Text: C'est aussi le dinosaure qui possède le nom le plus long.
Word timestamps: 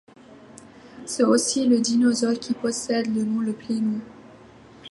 C'est 1.05 1.21
aussi 1.23 1.67
le 1.67 1.79
dinosaure 1.79 2.33
qui 2.39 2.55
possède 2.55 3.13
le 3.15 3.23
nom 3.23 3.39
le 3.41 3.53
plus 3.53 3.79
long. 3.79 3.99